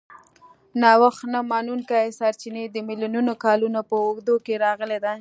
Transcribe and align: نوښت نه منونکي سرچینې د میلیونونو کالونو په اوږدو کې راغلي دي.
نوښت 0.81 1.21
نه 1.33 1.39
منونکي 1.51 2.03
سرچینې 2.19 2.63
د 2.69 2.77
میلیونونو 2.87 3.33
کالونو 3.43 3.79
په 3.89 3.95
اوږدو 4.05 4.35
کې 4.45 4.53
راغلي 4.65 4.97
دي. 5.03 5.09